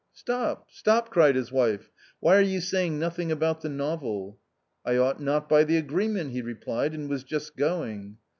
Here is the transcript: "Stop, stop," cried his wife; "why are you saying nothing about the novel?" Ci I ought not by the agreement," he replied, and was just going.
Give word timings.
"Stop, 0.23 0.65
stop," 0.71 1.11
cried 1.11 1.35
his 1.35 1.51
wife; 1.51 1.91
"why 2.19 2.35
are 2.35 2.41
you 2.41 2.59
saying 2.59 2.97
nothing 2.97 3.31
about 3.31 3.61
the 3.61 3.69
novel?" 3.69 4.39
Ci 4.87 4.93
I 4.95 4.97
ought 4.97 5.21
not 5.21 5.47
by 5.47 5.63
the 5.63 5.77
agreement," 5.77 6.31
he 6.31 6.41
replied, 6.41 6.95
and 6.95 7.07
was 7.07 7.23
just 7.23 7.55
going. 7.55 8.17